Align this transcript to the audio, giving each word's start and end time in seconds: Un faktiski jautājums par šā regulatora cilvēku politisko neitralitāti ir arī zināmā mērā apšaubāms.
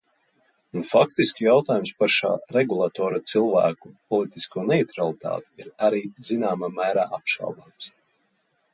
Un 0.79 0.85
faktiski 0.91 1.45
jautājums 1.47 1.91
par 1.99 2.13
šā 2.13 2.31
regulatora 2.57 3.21
cilvēku 3.33 3.93
politisko 4.15 4.67
neitralitāti 4.73 5.65
ir 5.67 5.71
arī 5.91 6.05
zināmā 6.33 6.75
mērā 6.83 7.09
apšaubāms. 7.21 7.97